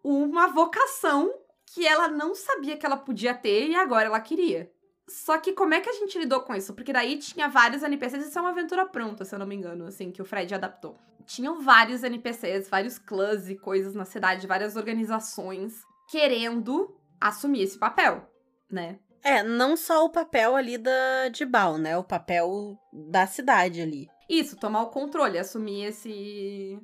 [0.03, 1.31] Uma vocação
[1.67, 4.71] que ela não sabia que ela podia ter e agora ela queria.
[5.07, 6.73] Só que como é que a gente lidou com isso?
[6.73, 9.87] Porque daí tinha vários NPCs, isso é uma aventura pronta, se eu não me engano,
[9.87, 10.97] assim, que o Fred adaptou.
[11.27, 16.97] Tinham vários NPCs, vários clãs e coisas na cidade, várias organizações querendo
[17.29, 18.29] assumir esse papel,
[18.71, 18.99] né?
[19.23, 21.97] É, não só o papel ali da, de Bal, né?
[21.97, 24.09] O papel da cidade ali.
[24.29, 26.79] Isso, tomar o controle, assumir esse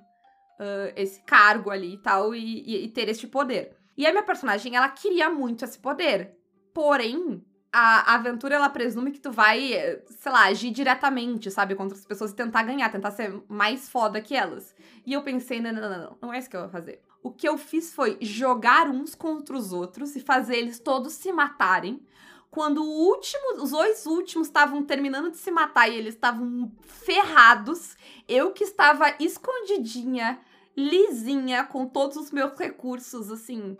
[0.59, 3.77] ah, esse cargo ali e tal, e, e- e ter este poder.
[3.97, 6.35] E a minha personagem, ela queria muito esse poder.
[6.73, 9.73] Porém, a, aventura, ela presume que tu vai,
[10.07, 14.21] sei lá, agir diretamente, sabe, contra as pessoas e tentar ganhar, tentar ser mais foda
[14.21, 14.75] que elas.
[15.05, 17.01] E eu pensei, não, não, não, não, não é isso que eu vou fazer.
[17.23, 21.31] O que eu fiz foi jogar uns contra os outros e fazer eles todos se
[21.33, 22.03] matarem.
[22.51, 27.97] Quando o último, os dois últimos estavam terminando de se matar e eles estavam ferrados,
[28.27, 30.41] eu que estava escondidinha,
[30.77, 33.77] lisinha, com todos os meus recursos, assim,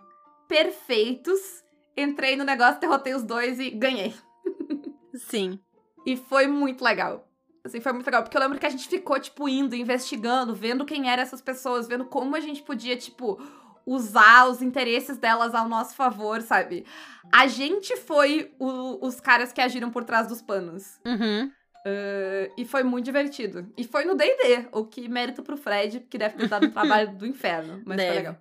[0.47, 1.63] perfeitos,
[1.97, 4.13] entrei no negócio, derrotei os dois e ganhei.
[5.15, 5.59] Sim.
[6.05, 7.27] E foi muito legal.
[7.63, 10.83] Assim, foi muito legal, porque eu lembro que a gente ficou, tipo, indo, investigando, vendo
[10.85, 13.39] quem eram essas pessoas, vendo como a gente podia, tipo,
[13.85, 16.85] usar os interesses delas ao nosso favor, sabe?
[17.31, 20.99] A gente foi o- os caras que agiram por trás dos panos.
[21.05, 21.51] Uhum.
[21.85, 23.71] Uh, e foi muito divertido.
[23.77, 27.11] E foi no D&D, o que mérito pro Fred, que deve ter dado um trabalho
[27.17, 28.07] do inferno, mas Deve.
[28.09, 28.37] foi legal.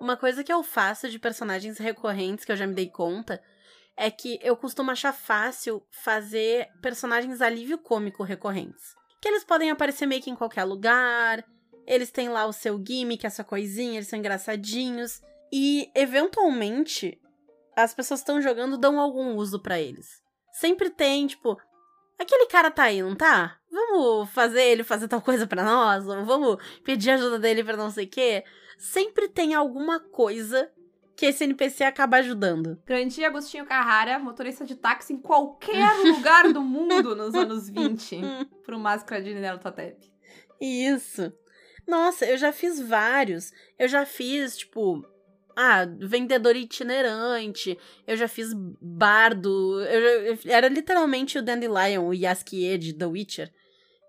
[0.00, 3.40] Uma coisa que eu faço de personagens recorrentes, que eu já me dei conta,
[3.96, 8.94] é que eu costumo achar fácil fazer personagens alívio cômico recorrentes.
[9.20, 11.44] Que eles podem aparecer meio que em qualquer lugar,
[11.86, 15.20] eles têm lá o seu gimmick, essa coisinha, eles são engraçadinhos.
[15.52, 17.20] E, eventualmente,
[17.76, 20.22] as pessoas que estão jogando dão algum uso pra eles.
[20.52, 21.56] Sempre tem, tipo,
[22.18, 23.58] aquele cara tá aí, não tá?
[23.70, 26.06] Vamos fazer ele fazer tal coisa pra nós?
[26.06, 28.44] Ou vamos pedir ajuda dele pra não sei o quê?
[28.78, 30.70] Sempre tem alguma coisa
[31.16, 32.78] que esse NPC acaba ajudando.
[32.84, 38.20] Grande Agostinho Carrara, motorista de táxi em qualquer lugar do mundo nos anos 20,
[38.64, 40.12] pro Máscara de Nelo Totep.
[40.60, 41.32] Isso.
[41.86, 43.52] Nossa, eu já fiz vários.
[43.78, 45.04] Eu já fiz, tipo,
[45.56, 47.78] ah, vendedor itinerante.
[48.06, 48.48] Eu já fiz
[48.80, 49.80] bardo.
[49.82, 50.00] Eu
[50.32, 53.52] eu- era literalmente o Dandelion, o Yaskie de The Witcher.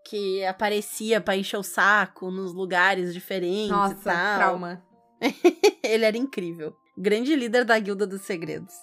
[0.07, 4.37] Que aparecia pra encher o saco nos lugares diferentes e Nossa, tal.
[4.37, 4.83] trauma.
[5.83, 6.75] Ele era incrível.
[6.97, 8.73] Grande líder da Guilda dos Segredos.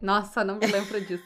[0.00, 1.24] Nossa, não me lembro disso.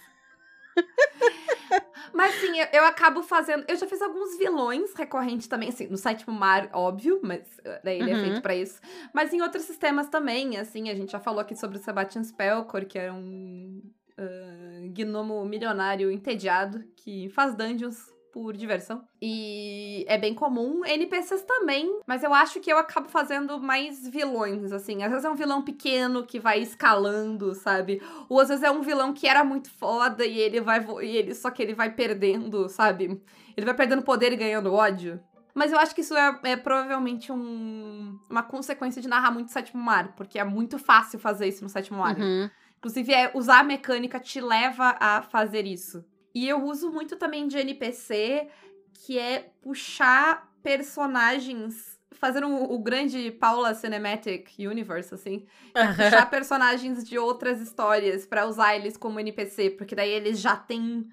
[2.12, 3.64] Mas sim, eu, eu acabo fazendo.
[3.68, 8.00] Eu já fiz alguns vilões recorrentes também, assim, no Sétimo Mar, óbvio, mas uh, daí
[8.00, 8.20] ele é Uhum.
[8.20, 8.80] feito pra isso.
[9.14, 12.86] Mas em outros sistemas também, assim, a gente já falou aqui sobre o Sebastian Spellcore,
[12.86, 13.80] que era um
[14.18, 19.04] ah, gnomo milionário entediado que faz dungeons por diversão.
[19.20, 20.84] E é bem comum.
[20.84, 25.02] NPCs também, mas eu acho que eu acabo fazendo mais vilões, assim.
[25.02, 28.00] Às vezes é um vilão pequeno que vai escalando, sabe?
[28.28, 30.84] Ou às vezes é um vilão que era muito foda e ele vai.
[31.02, 33.20] E ele, só que ele vai perdendo, sabe?
[33.56, 35.20] Ele vai perdendo poder e ganhando ódio.
[35.52, 39.82] Mas eu acho que isso é, é provavelmente um- uma consequência de narrar muito Sétimo
[39.82, 42.16] Mar, porque é muito fácil fazer isso no Sétimo Mar.
[42.16, 42.48] Uhum.
[42.78, 46.04] Inclusive, é, usar a mecânica te leva a fazer isso.
[46.34, 48.48] E eu uso muito também de NPC,
[48.92, 51.98] que é puxar personagens.
[52.12, 55.46] Fazendo o, grande Paula Cinematic Universe, assim.
[55.74, 60.54] É puxar personagens de outras histórias pra usar eles como NPC, porque daí eles já
[60.54, 61.08] têm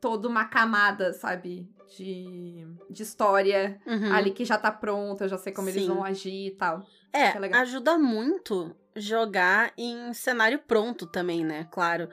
[0.00, 1.66] toda uma camada, sabe?
[1.96, 4.12] De, de história Uhum.
[4.12, 5.88] ali que já tá pronta, eu já sei como eles Sim.
[5.88, 6.84] vão agir e tal.
[7.12, 11.66] É, é ajuda muito jogar em cenário pronto também, né?
[11.70, 12.08] Claro.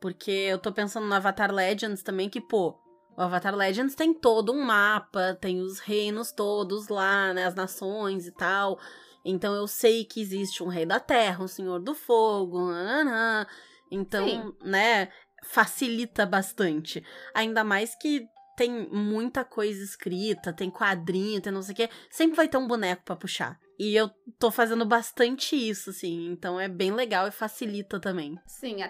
[0.00, 2.78] Porque eu tô pensando no Avatar Legends também, que, pô,
[3.16, 7.44] o Avatar Legends tem todo um mapa, tem os reinos todos lá, né?
[7.44, 8.78] As nações e tal.
[9.24, 13.46] Então eu sei que existe um rei da terra, um senhor do fogo, nananã.
[13.90, 14.54] Então, Sim.
[14.62, 15.10] né,
[15.44, 17.04] facilita bastante.
[17.34, 18.26] Ainda mais que
[18.60, 22.66] tem muita coisa escrita, tem quadrinho, tem não sei o quê, sempre vai ter um
[22.66, 23.58] boneco para puxar.
[23.78, 26.30] E eu tô fazendo bastante isso, assim.
[26.30, 28.38] Então é bem legal e facilita também.
[28.46, 28.80] Sim,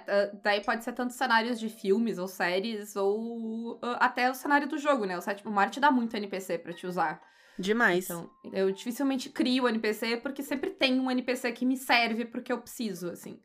[0.43, 5.05] daí pode ser tanto cenários de filmes ou séries, ou até o cenário do jogo,
[5.05, 5.17] né?
[5.17, 7.23] O sétimo mar te dá muito NPC para te usar.
[7.57, 8.07] Demais.
[8.07, 12.59] Então, eu dificilmente crio NPC porque sempre tem um NPC que me serve porque eu
[12.59, 13.41] preciso, assim.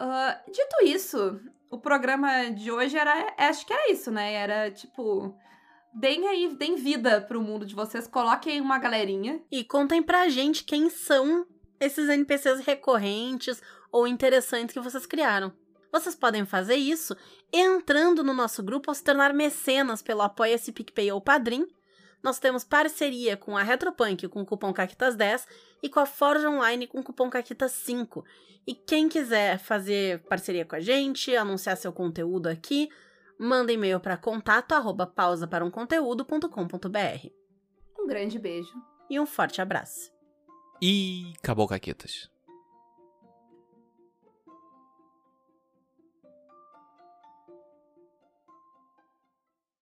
[0.00, 1.40] Uh, dito isso,
[1.70, 3.34] o programa de hoje era.
[3.36, 4.32] Acho que era isso, né?
[4.32, 5.34] Era tipo
[5.92, 9.40] deem aí, deem vida pro mundo de vocês, coloquem uma galerinha.
[9.50, 11.46] E contem pra gente quem são
[11.80, 15.52] esses NPCs recorrentes ou interessantes que vocês criaram.
[15.90, 17.16] Vocês podem fazer isso
[17.52, 21.66] entrando no nosso grupo ou se tornar mecenas pelo Apoia-se PicPay ou Padrim.
[22.22, 25.46] Nós temos parceria com a Retropunk com o cupom CAQUITAS10
[25.82, 28.24] e com a Forja Online com o cupom CAQUITAS5.
[28.66, 32.90] E quem quiser fazer parceria com a gente, anunciar seu conteúdo aqui,
[33.38, 37.28] manda e-mail para contato arroba pausa para um conteúdo.com.br.
[37.98, 38.74] Um grande beijo.
[39.08, 40.12] E um forte abraço.
[40.82, 42.28] E acabou, Caquetas.